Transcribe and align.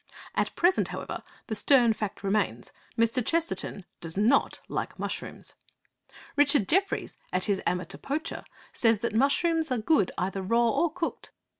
At 0.33 0.55
present, 0.55 0.87
however, 0.87 1.21
the 1.45 1.53
stern 1.53 1.93
fact 1.93 2.23
remains. 2.23 2.71
Mr. 2.97 3.23
Chesterton 3.23 3.85
does 3.99 4.17
not 4.17 4.59
like 4.67 4.97
mushrooms. 4.97 5.53
Richard 6.35 6.67
Jefferies, 6.67 7.17
in 7.31 7.41
his 7.41 7.61
Amateur 7.67 7.99
Poacher, 7.99 8.43
says 8.73 8.97
that 9.01 9.13
mushrooms 9.13 9.71
are 9.71 9.77
good 9.77 10.11
either 10.17 10.41
raw 10.41 10.69
or 10.71 10.91
cooked. 10.91 11.31